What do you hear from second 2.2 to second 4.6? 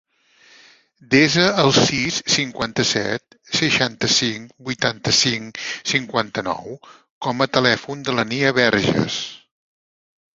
cinquanta-set, seixanta-cinc,